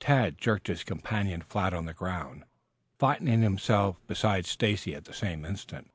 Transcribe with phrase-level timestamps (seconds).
[0.00, 2.46] Tad jerked his companion flat on the ground,
[2.98, 5.90] flattening himself beside Stacy at the same instant.